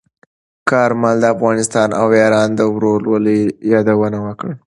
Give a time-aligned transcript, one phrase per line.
[0.69, 3.39] کارمل د افغانستان او ایران د ورورولۍ
[3.73, 4.53] یادونه وکړه.